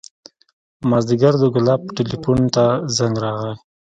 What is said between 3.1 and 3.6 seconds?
راغى.